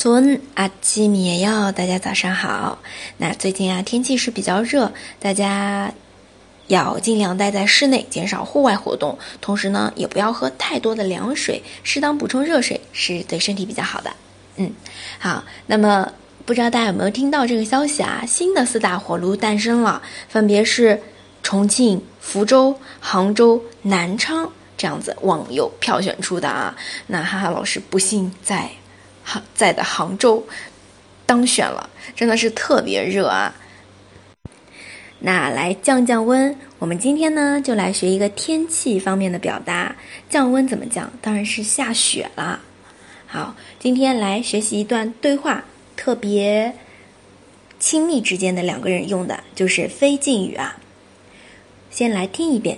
[0.00, 2.78] 尊阿基米亚哟，大家早上好。
[3.18, 5.92] 那最近啊，天气是比较热，大家
[6.68, 9.18] 要尽量待在室内，减少户外活动。
[9.42, 14.10] 同时呢，也不要喝太多的凉水，适当补充热水是对身体比较好的。
[14.56, 14.72] 嗯，
[15.18, 15.44] 好。
[15.66, 16.10] 那么
[16.46, 18.24] 不知道大家有没有听到这个消息啊？
[18.26, 20.98] 新的四大火炉诞生了，分别是
[21.42, 26.74] 重庆、福州、杭州、南昌这样子，网友票选出的啊。
[27.06, 28.70] 那哈哈老师不幸在。
[29.53, 30.47] 在的杭州
[31.25, 33.53] 当选了，真的是特别热啊！
[35.19, 39.95] 那来降降温，我们今天呢就来学一个天气方面的表达。
[40.29, 41.11] 降温怎么降？
[41.21, 42.61] 当然是下雪了。
[43.25, 45.63] 好，今天来学习一段对话，
[45.95, 46.75] 特别
[47.79, 50.77] 亲密之间的两个人用的，就是非敬语啊。
[51.89, 52.77] 先来听一遍。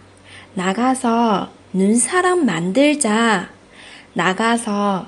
[0.53, 3.49] 나가서 눈사람 만들자.
[4.13, 5.07] 나가서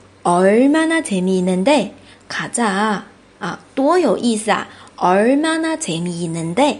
[0.22, 1.94] 얼마나 재미있는데
[2.28, 3.04] 가자.
[3.38, 4.66] 啊，多有意思啊！
[4.96, 6.78] 얼마나재미있는데。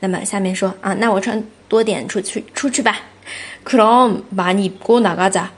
[0.00, 2.94] 那么下面说啊，那我穿多点出去出去吧。
[3.64, 5.50] 그럼많이입고나가 자。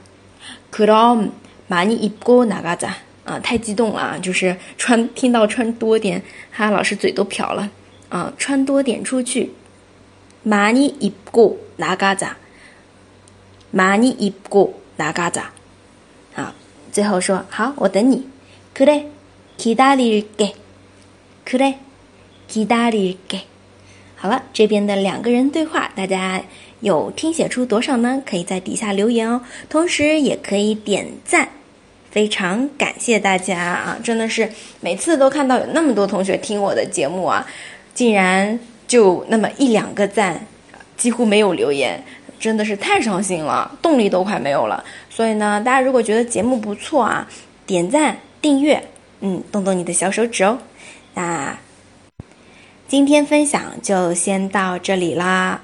[0.71, 2.95] 그럼많이입고나가 자。
[3.25, 4.19] 啊，太激动了啊！
[4.19, 6.23] 就是穿听到穿多点，
[6.53, 7.69] 哈老师嘴都瓢了
[8.09, 8.33] 啊！
[8.39, 9.53] 穿多点出去，
[10.45, 12.37] 많이입고나가 자。
[13.73, 15.51] 많이입고나가 자。
[16.35, 16.55] 啊，
[16.93, 18.25] 最后说好，我等你。
[18.75, 19.07] 그래
[19.59, 20.55] 기다릴 게，
[21.45, 23.41] 그래기다릴 게。
[24.17, 26.43] 好了，这边的两个人对话，大家
[26.81, 28.23] 有听写出多少呢？
[28.25, 31.49] 可以在底下留言哦，同时也可以点赞，
[32.11, 33.99] 非常感谢大家啊！
[34.03, 34.51] 真的是
[34.81, 37.47] 每次都看到有那么多同学听我的节目啊，
[37.95, 40.47] 竟然就那么一两个赞，
[40.97, 42.05] 几乎没有留言，
[42.40, 44.84] 真的是太伤心了，动力都快没有了。
[45.10, 47.28] 所以呢，大家如果觉得节目不错啊，
[47.66, 48.82] 点赞、订阅。
[49.22, 50.60] 嗯，动动你的小手指哦。
[51.14, 51.58] 那
[52.88, 55.62] 今天分享就先到这里啦。